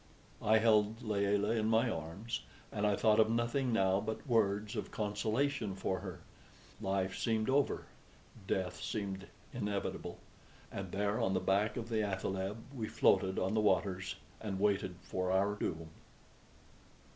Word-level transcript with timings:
I 0.41 0.57
held 0.57 1.03
Layelah 1.03 1.51
in 1.51 1.67
my 1.67 1.87
arms, 1.87 2.41
and 2.71 2.87
I 2.87 2.95
thought 2.95 3.19
of 3.19 3.29
nothing 3.29 3.71
now 3.71 3.99
but 4.01 4.25
words 4.25 4.75
of 4.75 4.89
consolation 4.89 5.75
for 5.75 5.99
her. 5.99 6.21
Life 6.81 7.15
seemed 7.15 7.51
over; 7.51 7.85
death 8.47 8.81
seemed 8.81 9.27
inevitable; 9.53 10.17
and 10.71 10.91
there, 10.91 11.19
on 11.19 11.35
the 11.35 11.39
back 11.39 11.77
of 11.77 11.87
the 11.87 12.01
athaleb, 12.03 12.57
we 12.73 12.87
floated 12.87 13.37
on 13.37 13.53
the 13.53 13.61
waters 13.61 14.15
and 14.39 14.59
waited 14.59 14.95
for 15.03 15.31
our 15.31 15.53
doom. 15.53 15.89